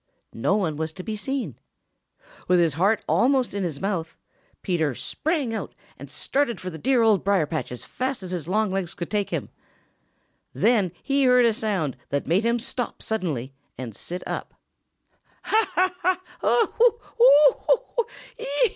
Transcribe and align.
No 0.33 0.55
one 0.55 0.77
was 0.77 0.93
to 0.93 1.03
be 1.03 1.15
seen. 1.15 1.59
With 2.47 2.59
his 2.59 2.73
heart 2.73 3.03
almost 3.07 3.53
in 3.53 3.61
his 3.63 3.79
mouth, 3.79 4.17
Peter 4.63 4.95
sprang 4.95 5.53
out 5.53 5.75
and 5.95 6.09
started 6.09 6.59
for 6.59 6.71
the 6.71 6.79
dear 6.79 7.03
Old 7.03 7.23
Briar 7.23 7.45
patch 7.45 7.71
as 7.71 7.85
fast 7.85 8.23
as 8.23 8.31
his 8.31 8.47
long 8.47 8.71
legs 8.71 8.95
could 8.95 9.11
take 9.11 9.29
him. 9.29 9.49
And 10.55 10.63
then 10.63 10.91
he 11.03 11.25
heard 11.25 11.45
a 11.45 11.53
sound 11.53 11.97
that 12.09 12.25
made 12.25 12.43
him 12.45 12.57
stop 12.57 13.03
suddenly 13.03 13.53
and 13.77 13.95
sit 13.95 14.27
up. 14.27 14.55
"Ha, 15.43 15.91
ha, 16.01 16.21
ha! 16.39 18.07